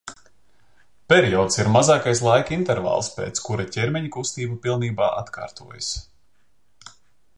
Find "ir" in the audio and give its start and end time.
1.63-1.67